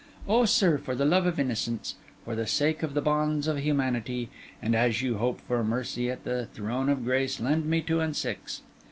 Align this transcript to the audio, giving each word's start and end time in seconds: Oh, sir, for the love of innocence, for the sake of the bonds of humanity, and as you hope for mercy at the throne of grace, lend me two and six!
Oh, 0.27 0.45
sir, 0.45 0.79
for 0.79 0.95
the 0.95 1.05
love 1.05 1.27
of 1.27 1.39
innocence, 1.39 1.93
for 2.25 2.33
the 2.33 2.47
sake 2.47 2.81
of 2.81 2.95
the 2.95 3.03
bonds 3.03 3.45
of 3.45 3.59
humanity, 3.59 4.31
and 4.59 4.73
as 4.75 5.03
you 5.03 5.19
hope 5.19 5.39
for 5.41 5.63
mercy 5.63 6.09
at 6.09 6.23
the 6.23 6.47
throne 6.47 6.89
of 6.89 7.05
grace, 7.05 7.39
lend 7.39 7.67
me 7.67 7.81
two 7.81 7.99
and 7.99 8.15
six! 8.15 8.63